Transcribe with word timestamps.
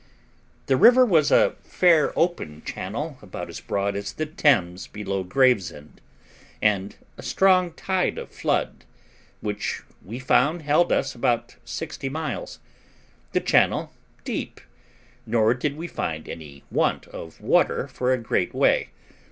The 0.65 0.77
river 0.77 1.05
was 1.05 1.29
a 1.29 1.57
fair 1.61 2.11
open 2.17 2.63
channel, 2.65 3.19
about 3.21 3.49
as 3.49 3.59
broad 3.59 3.95
as 3.95 4.13
the 4.13 4.25
Thames 4.25 4.87
below 4.87 5.23
Gravesend, 5.23 6.01
and 6.59 6.95
a 7.19 7.21
strong 7.21 7.73
tide 7.73 8.17
of 8.17 8.31
flood, 8.31 8.83
which 9.41 9.83
we 10.03 10.17
found 10.17 10.63
held 10.63 10.91
us 10.91 11.13
about 11.13 11.55
sixty 11.63 12.09
miles; 12.09 12.57
the 13.33 13.39
channel 13.41 13.93
deep, 14.23 14.59
nor 15.27 15.53
did 15.53 15.77
we 15.77 15.85
find 15.85 16.27
any 16.27 16.63
want 16.71 17.07
of 17.09 17.39
water 17.39 17.87
for 17.87 18.11
a 18.11 18.17
great 18.17 18.55
way. 18.55 18.89